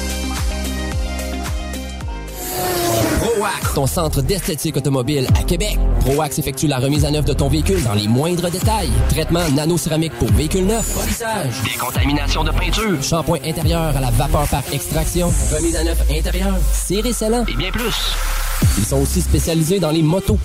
ProAx, 3.41 3.73
ton 3.73 3.87
centre 3.87 4.21
d'esthétique 4.21 4.77
automobile 4.77 5.27
à 5.33 5.41
Québec. 5.41 5.75
ProAx 6.01 6.37
effectue 6.37 6.67
la 6.67 6.77
remise 6.77 7.05
à 7.05 7.09
neuf 7.09 7.25
de 7.25 7.33
ton 7.33 7.47
véhicule 7.47 7.83
dans 7.83 7.95
les 7.95 8.07
moindres 8.07 8.51
détails. 8.51 8.91
Traitement 9.09 9.49
nano-céramique 9.55 10.13
pour 10.19 10.31
véhicule 10.33 10.67
neuf. 10.67 10.93
Polissage. 10.93 11.63
Décontamination 11.63 12.43
de 12.43 12.51
peinture. 12.51 13.01
Shampoing 13.01 13.39
intérieur 13.43 13.97
à 13.97 13.99
la 13.99 14.11
vapeur 14.11 14.47
par 14.47 14.61
extraction. 14.71 15.33
Remise 15.57 15.75
à 15.75 15.83
neuf 15.83 15.99
intérieur. 16.11 16.55
Serré 16.71 17.13
scellant. 17.13 17.43
Et 17.47 17.55
bien 17.55 17.71
plus. 17.71 18.13
Sont 18.91 19.03
aussi 19.03 19.21
spécialisés 19.21 19.79
dans 19.79 19.91
les 19.91 20.01
motos. 20.01 20.37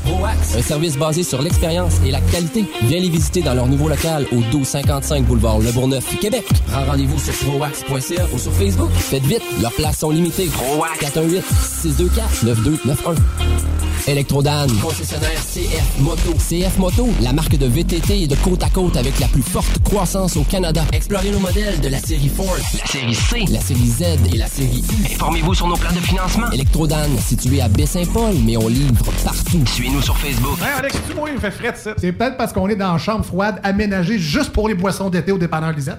Un 0.57 0.63
service 0.63 0.97
basé 0.97 1.25
sur 1.25 1.43
l'expérience 1.43 1.95
et 2.07 2.13
la 2.13 2.21
qualité. 2.21 2.65
Viens 2.83 3.01
les 3.01 3.09
visiter 3.09 3.43
dans 3.43 3.55
leur 3.55 3.67
nouveau 3.67 3.89
local 3.89 4.25
au 4.31 4.37
1255 4.37 5.25
boulevard 5.25 5.59
Le 5.59 5.73
Bourgneuf, 5.73 6.17
Québec. 6.21 6.45
Prends 6.69 6.85
rendez-vous 6.85 7.19
sur 7.19 7.35
proax.ca 7.35 8.25
ou 8.33 8.39
sur 8.39 8.53
Facebook. 8.53 8.91
Faites 8.93 9.25
vite, 9.25 9.43
leurs 9.61 9.73
places 9.73 9.99
sont 9.99 10.11
limitées. 10.11 10.47
ProAx 10.47 10.97
418 11.01 11.45
624 11.45 12.45
9291. 12.45 13.17
Electrodan, 14.09 14.69
concessionnaire 14.81 15.41
CF 15.41 15.99
Moto. 15.99 16.33
CF 16.35 16.79
Moto, 16.79 17.09
la 17.23 17.33
marque 17.33 17.57
de 17.57 17.67
VTT 17.67 18.23
est 18.23 18.27
de 18.29 18.37
côte 18.37 18.63
à 18.63 18.69
côte 18.69 18.97
avec 18.97 19.19
la 19.19 19.27
plus 19.27 19.43
forte 19.43 19.83
croissance 19.83 20.37
au 20.37 20.45
Canada. 20.45 20.85
Explorez 20.93 21.33
nos 21.33 21.41
modèles 21.41 21.81
de 21.81 21.89
la 21.89 21.99
série 21.99 22.29
Ford, 22.29 22.57
la 22.57 22.87
série 22.87 23.15
C, 23.17 23.45
la 23.53 23.59
série 23.59 23.87
Z 23.89 24.03
et 24.33 24.37
la 24.37 24.47
série 24.47 24.85
U. 24.89 25.13
Informez-vous 25.13 25.55
sur 25.55 25.67
nos 25.67 25.77
plans 25.77 25.93
de 25.93 25.99
financement. 25.99 26.49
Electrodan, 26.53 27.09
situé 27.19 27.61
à 27.61 27.69
Baie-Saint-Paul, 27.69 28.37
mais 28.45 28.57
on 28.57 28.69
livre 28.69 28.95
partout. 29.25 29.67
Suivez-nous 29.67 30.03
sur 30.03 30.17
Facebook. 30.17 30.57
Hey 30.61 30.79
Alex, 30.79 30.97
tu 31.09 31.15
moi, 31.17 31.29
il 31.29 31.35
me 31.35 31.41
fait 31.41 31.51
frais 31.51 31.75
ça. 31.75 31.95
C'est 31.99 32.13
peut-être 32.13 32.37
parce 32.37 32.53
qu'on 32.53 32.69
est 32.69 32.77
dans 32.77 32.93
une 32.93 33.01
chambre 33.01 33.25
froide 33.25 33.59
aménagée 33.65 34.21
juste 34.21 34.53
pour 34.53 34.69
les 34.69 34.75
boissons 34.75 35.11
d'été 35.11 35.33
au 35.33 35.39
dépanneur 35.39 35.73
Lisette. 35.73 35.99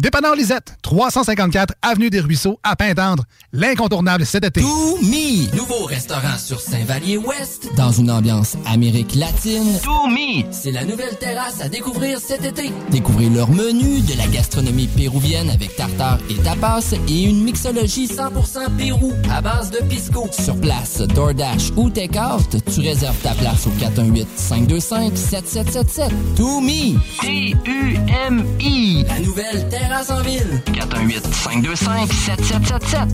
Dépanneur 0.00 0.34
Lisette, 0.34 0.76
354 0.80 1.74
Avenue 1.82 2.08
des 2.08 2.20
Ruisseaux, 2.20 2.58
à 2.62 2.74
Pintendre. 2.74 3.24
L'incontournable 3.52 4.24
cet 4.24 4.44
été. 4.44 4.62
To 4.62 4.96
Me, 5.02 5.54
nouveau 5.54 5.84
restaurant 5.84 6.38
sur 6.38 6.58
Saint-Vallier-Ouest, 6.58 7.68
dans 7.76 7.92
une 7.92 8.10
ambiance 8.10 8.56
Amérique 8.64 9.14
latine. 9.14 9.78
To 9.82 10.06
Me, 10.06 10.44
c'est 10.52 10.70
la 10.70 10.86
nouvelle 10.86 11.18
terrasse 11.18 11.60
à 11.60 11.68
découvrir 11.68 12.18
cet 12.18 12.46
été. 12.46 12.72
Découvrez 12.90 13.28
leur 13.28 13.50
menu 13.50 14.00
de 14.00 14.16
la 14.16 14.26
gastronomie 14.28 14.86
péruvienne 14.86 15.50
avec 15.50 15.76
tartare 15.76 16.18
et 16.30 16.36
tapas 16.36 16.94
et 17.06 17.24
une 17.24 17.44
mixologie 17.44 18.06
100% 18.06 18.74
Pérou 18.78 19.12
à 19.30 19.42
base 19.42 19.70
de 19.70 19.80
pisco. 19.84 20.26
Sur 20.32 20.58
place, 20.58 21.02
DoorDash 21.02 21.72
ou 21.76 21.90
Takeout, 21.90 22.56
tu 22.72 22.80
réserves 22.80 23.20
ta 23.22 23.34
place 23.34 23.66
au 23.66 23.70
418-525-7777. 23.72 26.08
To 26.36 26.62
Me, 26.62 26.98
T-U-M-I, 27.20 29.04
la 29.06 29.20
nouvelle 29.20 29.68
terrasse 29.68 29.89
en 29.92 30.22
ville. 30.22 30.62
418-525-7777. 30.72 33.08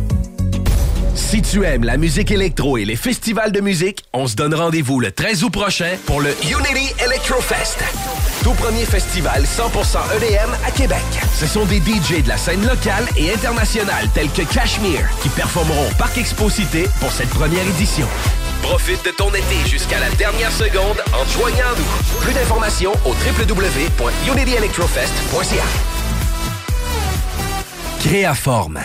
Si 1.15 1.40
tu 1.40 1.65
aimes 1.65 1.85
la 1.85 1.97
musique 1.97 2.31
électro 2.31 2.77
et 2.77 2.85
les 2.85 2.97
festivals 2.97 3.51
de 3.51 3.61
musique, 3.61 4.05
on 4.12 4.27
se 4.27 4.36
donne 4.36 4.53
rendez-vous 4.55 5.01
le 5.01 5.11
13 5.11 5.44
août 5.44 5.51
prochain 5.51 5.97
pour 6.05 6.20
le 6.20 6.36
Unity 6.43 6.93
Electrofest. 7.03 7.82
Tout 8.43 8.53
premier 8.53 8.85
festival 8.85 9.44
100% 9.44 9.97
EDM 10.19 10.51
à 10.66 10.70
Québec. 10.70 10.98
Ce 11.35 11.47
sont 11.47 11.65
des 11.65 11.78
DJ 11.78 12.23
de 12.23 12.28
la 12.28 12.36
scène 12.36 12.61
locale 12.66 13.07
et 13.16 13.32
internationale 13.32 14.11
tels 14.12 14.28
que 14.31 14.43
Cashmere 14.43 15.09
qui 15.23 15.31
performeront 15.31 15.89
au 15.90 15.94
Parc 15.94 16.19
Exposité 16.19 16.86
pour 17.01 17.11
cette 17.11 17.31
première 17.31 17.66
édition. 17.66 18.07
Profite 18.62 19.03
de 19.05 19.11
ton 19.12 19.31
été 19.31 19.65
jusqu'à 19.66 19.98
la 19.98 20.11
dernière 20.11 20.53
seconde 20.53 21.03
en 21.15 21.24
joignant 21.39 21.70
à 21.73 21.74
nous. 21.78 22.20
Plus 22.20 22.35
d'informations 22.35 22.93
au 23.07 23.15
www.unityelectrofest.ca. 23.15 25.95
Créaforme. 28.07 28.78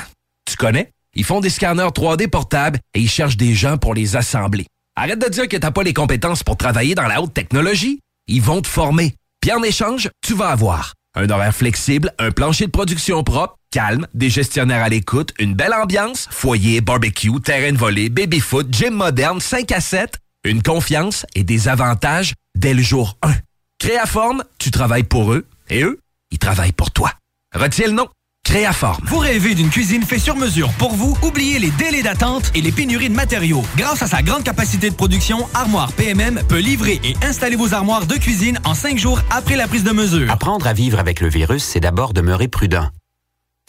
Tu 0.50 0.56
connais? 0.56 0.90
Ils 1.14 1.24
font 1.24 1.42
des 1.42 1.52
scanners 1.52 1.92
3D 1.94 2.28
portables 2.28 2.80
et 2.96 3.02
ils 3.02 3.08
cherchent 3.08 3.38
des 3.38 3.54
gens 3.54 3.78
pour 3.78 3.94
les 3.94 4.16
assembler. 4.16 4.66
Arrête 4.96 5.20
de 5.20 5.30
dire 5.30 5.48
que 5.48 5.58
t'as 5.58 5.70
pas 5.70 5.84
les 5.84 5.94
compétences 5.94 6.42
pour 6.42 6.58
travailler 6.58 6.96
dans 6.96 7.06
la 7.06 7.22
haute 7.22 7.32
technologie. 7.32 8.00
Ils 8.26 8.42
vont 8.42 8.64
te 8.64 8.68
former. 8.68 9.14
Puis 9.40 9.52
en 9.52 9.62
échange, 9.62 10.10
tu 10.26 10.34
vas 10.34 10.48
avoir 10.48 10.96
un 11.14 11.30
horaire 11.30 11.54
flexible, 11.54 12.12
un 12.18 12.32
plancher 12.32 12.66
de 12.66 12.72
production 12.72 13.24
propre, 13.24 13.58
calme, 13.70 14.08
des 14.16 14.32
gestionnaires 14.32 14.84
à 14.84 14.90
l'écoute, 14.90 15.36
une 15.38 15.54
belle 15.54 15.76
ambiance, 15.76 16.28
foyer, 16.32 16.82
barbecue, 16.82 17.40
terrain 17.42 17.74
de 17.74 17.78
volée, 17.78 18.10
baby-foot, 18.10 18.74
gym 18.74 18.96
moderne, 18.96 19.40
5 19.40 19.72
à 19.72 19.82
7, 19.82 20.18
une 20.46 20.64
confiance 20.64 21.28
et 21.36 21.44
des 21.44 21.68
avantages 21.68 22.34
dès 22.58 22.74
le 22.74 22.82
jour 22.82 23.20
1. 23.22 23.36
Créaforme, 23.78 24.44
tu 24.58 24.72
travailles 24.72 25.04
pour 25.04 25.32
eux 25.32 25.46
et 25.70 25.84
eux, 25.84 26.00
ils 26.32 26.40
travaillent 26.40 26.72
pour 26.72 26.90
toi. 26.90 27.14
Retiens 27.54 27.86
le 27.86 27.94
nom. 27.94 28.08
Créaforme. 28.52 29.06
Vous 29.08 29.20
rêvez 29.20 29.56
d'une 29.56 29.70
cuisine 29.70 30.04
faite 30.04 30.20
sur 30.20 30.36
mesure 30.36 30.74
pour 30.74 30.94
vous? 30.94 31.18
Oubliez 31.24 31.58
les 31.58 31.70
délais 31.72 32.02
d'attente 32.02 32.52
et 32.54 32.62
les 32.62 32.72
pénuries 32.74 33.10
de 33.10 33.16
matériaux. 33.16 33.64
Grâce 33.78 34.02
à 34.02 34.08
sa 34.08 34.22
grande 34.22 34.44
capacité 34.44 34.90
de 34.90 34.96
production, 34.96 35.48
Armoire 35.54 35.94
PMM 35.94 36.42
peut 36.50 36.60
livrer 36.60 37.00
et 37.04 37.16
installer 37.24 37.56
vos 37.56 37.74
armoires 37.74 38.08
de 38.08 38.16
cuisine 38.16 38.60
en 38.66 38.74
cinq 38.74 38.98
jours 38.98 39.22
après 39.30 39.56
la 39.56 39.68
prise 39.70 39.86
de 39.86 39.92
mesure. 39.92 40.30
Apprendre 40.30 40.68
à 40.68 40.74
vivre 40.74 41.00
avec 41.00 41.22
le 41.22 41.30
virus, 41.30 41.64
c'est 41.64 41.80
d'abord 41.80 42.14
demeurer 42.14 42.50
prudent. 42.50 42.90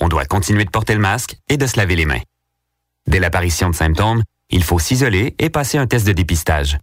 On 0.01 0.09
doit 0.09 0.25
continuer 0.25 0.65
de 0.65 0.71
porter 0.71 0.95
le 0.95 1.01
masque 1.01 1.37
et 1.49 1.57
de 1.57 1.67
se 1.69 1.77
laver 1.77 1.95
les 1.95 2.07
mains. 2.07 2.23
Dès 3.07 3.21
l'apparition 3.21 3.71
de 3.71 3.77
symptômes, 3.77 4.25
il 4.51 4.65
faut 4.65 4.81
s'isoler 4.81 5.37
et 5.39 5.51
passer 5.51 5.79
un 5.79 5.87
test 5.87 6.07
de 6.07 6.13
dépistage. 6.13 6.79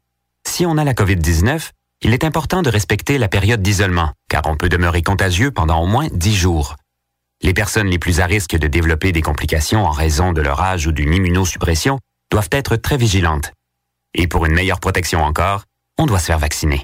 Si 0.48 0.66
on 0.66 0.78
a 0.78 0.86
la 0.86 0.94
COVID-19, 0.94 1.72
il 2.04 2.14
est 2.14 2.24
important 2.24 2.62
de 2.62 2.70
respecter 2.70 3.18
la 3.18 3.28
période 3.28 3.62
d'isolement, 3.62 4.14
car 4.30 4.44
on 4.46 4.56
peut 4.56 4.70
demeurer 4.70 5.02
contagieux 5.02 5.52
pendant 5.52 5.82
au 5.84 5.88
moins 5.88 6.08
10 6.14 6.36
jours. 6.36 6.78
Les 7.42 7.54
personnes 7.54 7.88
les 7.88 8.00
plus 8.00 8.20
à 8.20 8.26
risque 8.26 8.58
de 8.58 8.68
développer 8.68 9.14
des 9.14 9.22
complications 9.22 9.86
en 9.86 9.92
raison 9.92 10.34
de 10.34 10.42
leur 10.42 10.60
âge 10.60 10.88
ou 10.88 10.92
d'une 10.92 11.14
immunosuppression 11.14 12.00
doivent 12.32 12.50
être 12.52 12.76
très 12.76 12.98
vigilantes. 12.98 13.54
Et 14.14 14.28
pour 14.28 14.46
une 14.46 14.54
meilleure 14.54 14.82
protection 14.82 15.24
encore, 15.24 15.64
on 15.98 16.06
doit 16.06 16.20
se 16.20 16.26
faire 16.26 16.40
vacciner. 16.40 16.84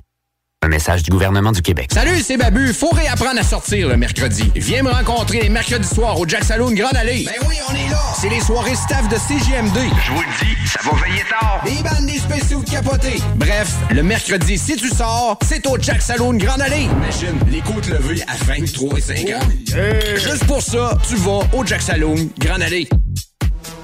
Un 0.65 0.67
message 0.67 1.03
du 1.03 1.11
gouvernement 1.11 1.51
du 1.51 1.61
Québec. 1.61 1.91
Salut, 1.93 2.19
c'est 2.23 2.37
Babu. 2.37 2.73
Faut 2.73 2.89
réapprendre 2.89 3.39
à 3.39 3.43
sortir 3.43 3.87
le 3.87 3.97
mercredi. 3.97 4.51
Viens 4.55 4.81
me 4.81 4.89
rencontrer 4.89 5.41
les 5.41 5.49
mercredis 5.49 5.87
soirs 5.87 6.19
au 6.19 6.27
Jack 6.27 6.43
Saloon 6.43 6.71
Grande 6.71 6.95
Allée. 6.95 7.23
Ben 7.23 7.47
oui, 7.47 7.55
on 7.69 7.75
est 7.75 7.87
là. 7.87 8.01
C'est 8.19 8.29
les 8.29 8.39
soirées 8.39 8.73
staff 8.73 9.07
de 9.07 9.15
CGMD. 9.15 9.75
Je 9.75 10.11
vous 10.11 10.21
le 10.21 10.43
dis, 10.43 10.67
ça 10.67 10.79
va 10.81 10.97
veiller 11.05 11.23
tard. 11.29 11.61
Des 11.63 11.83
bandes, 11.83 12.07
des 12.07 12.17
spéciaux 12.17 12.61
de 12.61 12.67
capotés. 12.67 13.21
Bref, 13.35 13.75
le 13.91 14.01
mercredi, 14.01 14.57
si 14.57 14.75
tu 14.75 14.89
sors, 14.89 15.37
c'est 15.45 15.67
au 15.67 15.77
Jack 15.79 16.01
Saloon 16.01 16.33
Grande 16.33 16.61
Allée. 16.61 16.89
Imagine, 16.91 17.37
les 17.51 17.61
côtes 17.61 17.87
levées 17.87 18.23
à 18.23 18.35
23 18.45 18.97
et 18.97 19.01
50. 19.01 19.43
Juste 20.15 20.45
pour 20.47 20.63
ça, 20.63 20.97
tu 21.07 21.15
vas 21.17 21.41
au 21.53 21.63
Jack 21.63 21.83
Saloon 21.83 22.27
Grande 22.39 22.63
Allée. 22.63 22.89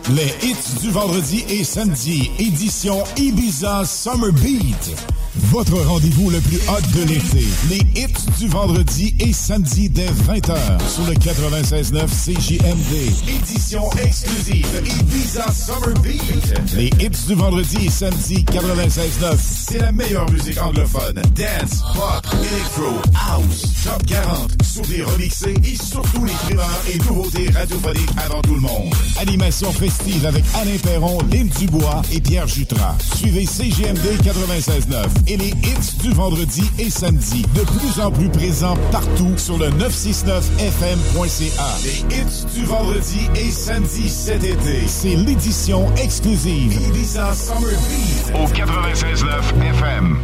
Les 0.10 0.34
hits 0.42 0.80
du 0.82 0.90
vendredi 0.90 1.46
et 1.48 1.64
samedi, 1.64 2.32
édition 2.40 3.04
Ibiza 3.18 3.84
Summer 3.86 4.32
Beat. 4.32 4.96
Votre 5.36 5.78
rendez-vous 5.86 6.30
le 6.30 6.42
plus 6.42 6.58
hot 6.58 6.82
de 6.94 7.04
l'été. 7.04 7.46
Les 7.70 8.02
hits 8.02 8.14
du 8.38 8.50
vendredi 8.50 9.16
et 9.20 9.32
samedi 9.32 9.90
dès 9.90 10.08
20h 10.08 10.58
sur 10.94 11.06
le 11.06 11.14
96.9 11.14 12.08
CJMD. 12.08 13.30
Édition 13.30 13.90
exclusive 14.04 14.68
Ibiza 15.00 15.46
Summer 15.54 15.94
Beat. 16.02 16.76
Les 16.76 16.88
hits 17.00 17.28
du 17.28 17.36
vendredi 17.36 17.86
et 17.86 17.90
samedi 17.90 18.44
96.9. 18.44 19.38
C'est 19.70 19.80
la 19.80 19.94
meilleure 19.94 20.30
musique 20.32 20.62
anglophone. 20.62 21.16
Dance, 21.16 21.82
pop, 21.96 22.28
electro, 22.34 23.02
house, 23.14 23.68
top 23.86 24.06
40, 24.06 24.52
sur 24.64 24.82
des 24.88 25.04
remixés 25.04 25.56
et 25.64 25.76
surtout 25.76 26.26
les 26.26 26.34
primeurs 26.34 26.82
et 26.94 26.98
nouveautés 26.98 27.50
radiophoniques 27.52 28.12
avant 28.18 28.42
tout 28.42 28.56
le 28.56 28.62
monde. 28.62 28.94
Animation 29.22 29.72
festive 29.72 30.26
avec 30.26 30.44
Alain 30.56 30.78
Perron, 30.84 31.20
Lynn 31.32 31.48
Dubois 31.58 32.02
et 32.12 32.20
Pierre 32.20 32.48
Jutras. 32.48 32.98
Suivez 33.16 33.46
CGMD 33.46 34.18
96.9 34.24 35.21
et 35.28 35.38
les 35.38 35.50
hits 35.50 35.98
du 36.02 36.12
vendredi 36.12 36.64
et 36.80 36.90
samedi, 36.90 37.44
de 37.56 37.62
plus 37.62 38.02
en 38.02 38.12
plus 38.12 38.30
présents 38.30 38.76
partout 38.92 39.38
sur 39.38 39.58
le 39.58 39.68
969fm.ca. 39.70 41.78
Les 41.84 42.00
hits 42.16 42.46
du 42.54 42.66
vendredi 42.66 43.30
et 43.36 43.50
samedi 43.52 44.10
cet 44.10 44.44
été, 44.44 44.86
c'est 44.88 45.16
l'édition 45.16 45.86
exclusive 45.96 46.74
Ibiza 46.90 47.34
Summer 47.34 47.70
Beat 47.70 48.34
au 48.36 48.46
96.9 48.48 49.64
FM. 49.76 50.18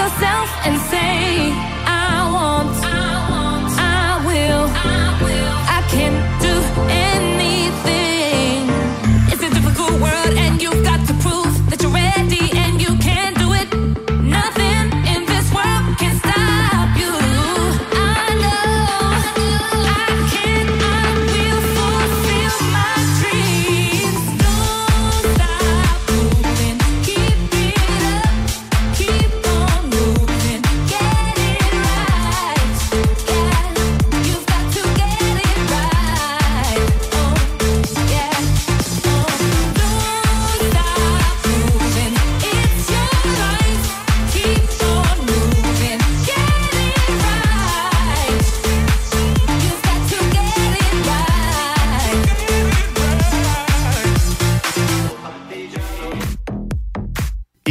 yourself 0.00 0.48
and 0.64 0.80
say 0.80 1.69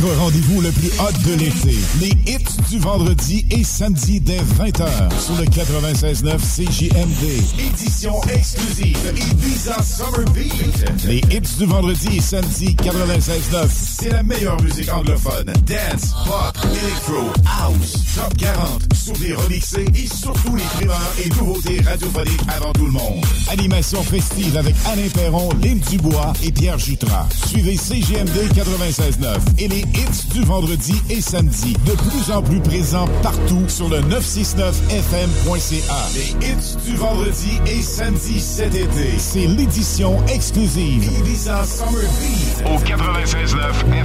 Votre 0.00 0.18
rendez-vous 0.18 0.60
le 0.60 0.70
plus 0.70 0.88
hot 0.98 1.28
de 1.28 1.34
l'été. 1.34 1.76
Les 2.00 2.32
hits 2.32 2.44
du 2.70 2.78
vendredi 2.78 3.44
et 3.50 3.64
samedi 3.64 4.20
dès 4.20 4.38
20h 4.58 4.88
sur 5.20 5.34
le 5.36 5.44
96.9 5.44 6.38
CJMD. 6.38 7.42
Édition 7.58 8.20
exclusive 8.32 8.96
Ibiza 9.14 9.76
Summer 9.82 10.24
Beat. 10.32 11.04
Les 11.06 11.18
hits 11.18 11.58
du 11.58 11.66
vendredi 11.66 12.16
et 12.16 12.20
samedi 12.20 12.76
96.9, 12.76 13.68
c'est 13.70 14.10
la 14.10 14.22
meilleure 14.22 14.60
musique 14.62 14.90
anglophone. 14.92 15.52
Dance, 15.66 16.14
pop, 16.26 16.56
electro, 16.64 17.32
house, 17.44 17.96
top 18.14 18.36
40, 18.38 18.82
sur 18.94 19.14
les 19.20 19.34
remixés 19.34 19.86
et 19.94 20.06
surtout 20.06 20.56
les 20.56 20.64
primeurs 20.76 21.12
et 21.22 21.28
nouveautés 21.30 21.80
radiophoniques 21.82 22.42
avant 22.48 22.72
tout 22.72 22.86
le 22.86 22.92
monde. 22.92 23.24
Animation 23.50 24.02
festive 24.02 24.56
avec 24.56 24.74
Alain 24.86 25.08
Perron, 25.12 25.50
Lynn 25.62 25.78
Dubois 25.90 26.32
et 26.42 26.52
Pierre 26.52 26.78
Jutras. 26.78 27.28
Suivez 27.48 27.76
CGMD 27.76 28.48
96.9 28.54 29.38
et 29.58 29.68
les 29.68 29.84
hits 29.94 30.28
du 30.32 30.42
vendredi 30.42 30.94
et 31.10 31.20
samedi, 31.20 31.74
de 31.86 31.92
plus 31.92 32.32
en 32.32 32.42
plus 32.42 32.60
présents 32.60 33.08
partout 33.22 33.64
sur 33.68 33.88
le 33.88 33.98
969fm.ca. 34.00 35.94
Les 36.14 36.46
hits 36.46 36.76
du 36.84 36.96
vendredi 36.96 37.60
et 37.66 37.82
samedi 37.82 38.40
cet 38.40 38.74
été, 38.74 39.18
c'est 39.18 39.46
l'édition 39.46 40.16
exclusive 40.26 41.04
Ibiza 41.18 41.64
Summer 41.64 42.02
Beat 42.20 42.64
au 42.66 42.78
96.9 42.78 43.58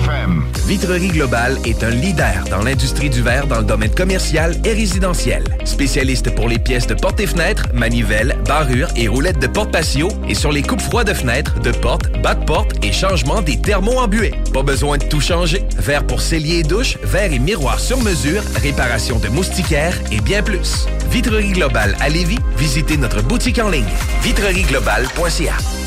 FM. 0.04 0.44
Vitrerie 0.68 1.10
Globale 1.10 1.58
est 1.66 1.84
un 1.84 1.90
leader 1.90 2.44
dans 2.50 2.62
l'industrie 2.64 3.10
du 3.10 3.22
verre 3.22 3.48
dans 3.48 3.60
le 3.60 3.66
domaine 3.66 3.94
commercial 3.94 4.56
et 4.66 4.74
résidentiel. 4.74 5.44
Spécialiste 5.64 6.34
pour 6.36 6.48
les 6.48 6.60
pièces 6.60 6.88
de 6.88 6.96
portes 6.96 7.20
et 7.20 7.28
fenêtres, 7.28 7.68
manivelles, 7.74 8.38
barrures 8.48 8.90
et 8.96 9.08
roulettes 9.08 9.40
de 9.40 9.48
porte 9.48 9.72
patio 9.72 10.10
et 10.28 10.36
sur 10.36 10.52
les 10.52 10.62
coupes 10.62 10.82
froides 10.82 11.08
de 11.08 11.14
fenêtres, 11.14 11.60
de 11.60 11.72
portes, 11.72 12.12
bas 12.22 12.36
de 12.36 12.46
porte 12.46 12.74
et 12.84 12.92
changement 12.92 13.42
des 13.42 13.60
thermos 13.60 13.98
embués. 13.98 14.34
Pas 14.54 14.64
besoin 14.64 14.98
de 14.98 15.04
tout 15.04 15.22
changer. 15.22 15.64
Verre 15.78 16.06
pour 16.06 16.22
cellier 16.22 16.60
et 16.60 16.64
douche, 16.64 16.98
verre 17.04 17.34
et 17.34 17.40
miroir 17.40 17.80
sur 17.80 18.02
mesure, 18.02 18.44
réparation 18.62 19.20
de 19.20 19.28
moustiquaires 19.28 20.00
et 20.12 20.22
bien 20.22 20.42
plus. 20.44 20.88
Vitrerie 21.10 21.54
Globale 21.54 21.96
à 22.00 22.10
Lévis, 22.10 22.40
visitez 22.58 22.98
notre 22.98 23.22
boutique 23.22 23.60
en 23.60 23.70
ligne 23.70 23.86
vitrerieglobale.ca. 24.24 25.85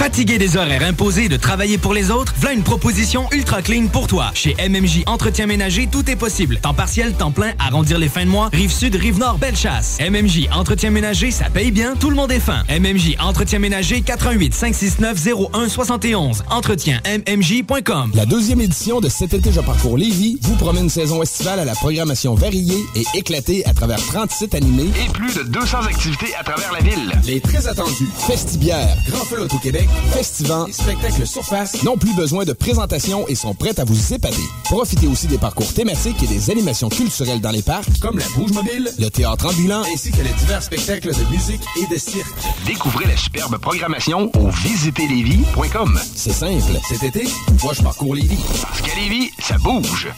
Fatigué 0.00 0.38
des 0.38 0.56
horaires 0.56 0.82
imposés 0.82 1.28
de 1.28 1.36
travailler 1.36 1.76
pour 1.76 1.92
les 1.92 2.10
autres? 2.10 2.32
Voilà 2.38 2.54
une 2.54 2.62
proposition 2.62 3.28
ultra 3.32 3.60
clean 3.60 3.86
pour 3.86 4.06
toi. 4.06 4.30
Chez 4.32 4.56
MMJ 4.66 5.02
Entretien 5.04 5.44
Ménager, 5.44 5.90
tout 5.92 6.10
est 6.10 6.16
possible. 6.16 6.56
Temps 6.56 6.72
partiel, 6.72 7.12
temps 7.12 7.32
plein, 7.32 7.52
arrondir 7.58 7.98
les 7.98 8.08
fins 8.08 8.24
de 8.24 8.30
mois, 8.30 8.48
rive 8.50 8.72
sud, 8.72 8.94
rive 8.94 9.18
nord, 9.18 9.36
belle 9.36 9.54
chasse. 9.54 9.98
MMJ 10.00 10.48
Entretien 10.54 10.90
Ménager, 10.90 11.30
ça 11.30 11.50
paye 11.50 11.70
bien, 11.70 11.96
tout 11.96 12.08
le 12.08 12.16
monde 12.16 12.32
est 12.32 12.40
fin. 12.40 12.64
MMJ 12.70 13.16
Entretien 13.20 13.58
Ménager, 13.58 14.00
88 14.00 14.54
569 14.54 15.18
0171. 15.52 16.44
Entretien 16.48 17.02
MMJ.com. 17.04 18.12
La 18.14 18.24
deuxième 18.24 18.62
édition 18.62 19.00
de 19.00 19.10
Cet 19.10 19.34
été, 19.34 19.52
je 19.52 19.60
parcours 19.60 19.98
Lévis 19.98 20.38
vous 20.40 20.56
promet 20.56 20.80
une 20.80 20.88
saison 20.88 21.22
estivale 21.22 21.58
à 21.58 21.66
la 21.66 21.74
programmation 21.74 22.34
variée 22.34 22.86
et 22.96 23.04
éclatée 23.18 23.66
à 23.66 23.74
travers 23.74 23.98
30 23.98 24.30
sites 24.30 24.54
animés 24.54 24.88
Et 25.04 25.10
plus 25.12 25.34
de 25.34 25.42
200 25.42 25.78
activités 25.82 26.34
à 26.40 26.42
travers 26.42 26.72
la 26.72 26.80
ville. 26.80 27.12
Les 27.26 27.42
très 27.42 27.68
attendus 27.68 28.08
Festibière, 28.26 28.96
Grand 29.10 29.26
Feu 29.26 29.42
au 29.42 29.58
Québec, 29.58 29.89
Festivant 30.12 30.66
et 30.66 30.72
Spectacle 30.72 31.26
Surface 31.26 31.82
n'ont 31.82 31.96
plus 31.96 32.14
besoin 32.14 32.44
de 32.44 32.52
présentation 32.52 33.26
et 33.28 33.34
sont 33.34 33.54
prêts 33.54 33.78
à 33.78 33.84
vous 33.84 34.12
épader. 34.12 34.36
Profitez 34.64 35.06
aussi 35.06 35.26
des 35.26 35.38
parcours 35.38 35.72
thématiques 35.72 36.22
et 36.22 36.26
des 36.26 36.50
animations 36.50 36.88
culturelles 36.88 37.40
dans 37.40 37.50
les 37.50 37.62
parcs, 37.62 37.98
comme 38.00 38.18
la 38.18 38.28
Bouge 38.36 38.52
Mobile, 38.52 38.90
le 38.98 39.08
théâtre 39.08 39.46
ambulant, 39.46 39.82
ainsi 39.92 40.10
que 40.10 40.22
les 40.22 40.32
divers 40.32 40.62
spectacles 40.62 41.14
de 41.14 41.30
musique 41.30 41.62
et 41.80 41.92
de 41.92 41.98
cirque. 41.98 42.26
Découvrez 42.66 43.06
la 43.06 43.16
superbe 43.16 43.58
programmation 43.58 44.30
au 44.38 44.48
visitezlévis.com. 44.48 46.00
C'est 46.14 46.32
simple. 46.32 46.78
Cet 46.88 47.02
été, 47.02 47.28
moi 47.62 47.72
je 47.72 47.82
parcours 47.82 48.14
Lévis. 48.14 48.38
Parce 48.62 48.82
qu'à 48.82 48.94
Lévis, 48.94 49.30
ça 49.38 49.58
bouge. 49.58 50.08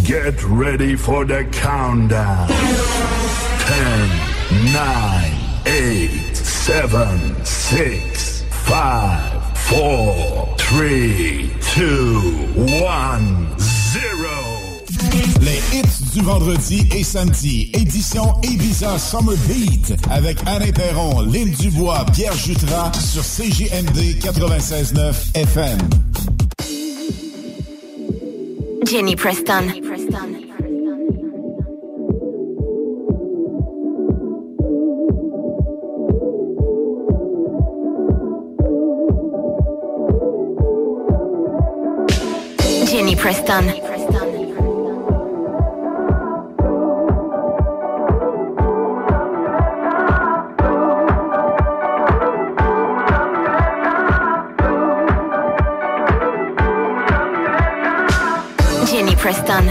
Get 0.04 0.42
ready 0.44 0.96
for 0.96 1.24
the 1.24 1.44
countdown. 1.52 2.48
10, 2.48 2.56
9, 4.72 5.32
8, 5.66 6.36
7, 6.36 7.44
6, 7.44 8.44
5, 8.50 9.42
4, 9.68 10.54
3, 10.58 11.50
2, 11.74 12.84
1, 12.84 13.46
0. 13.58 14.64
Les 15.40 15.60
hits 15.72 16.12
du 16.14 16.20
vendredi 16.22 16.86
et 16.94 17.02
samedi, 17.04 17.70
édition 17.74 18.34
Ibiza 18.42 18.98
Summer 18.98 19.36
Beat, 19.48 19.94
avec 20.10 20.38
Alain 20.46 20.72
Perron, 20.72 21.20
Lynn 21.22 21.50
Dubois, 21.50 22.04
Pierre 22.12 22.34
Jutras, 22.34 22.92
sur 22.94 23.22
CJMD 23.22 24.18
96.9 24.20 25.14
FM. 25.34 25.78
Jenny 28.84 29.16
Preston. 29.16 29.68
Jenny 42.86 43.16
Preston. 43.16 43.64
Jenny 43.66 43.93
Preston. 59.24 59.64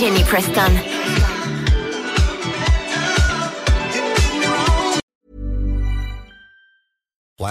Jenny 0.00 0.24
Preston. 0.24 1.01